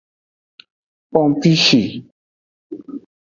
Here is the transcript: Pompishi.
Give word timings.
Pompishi. 1.11 1.81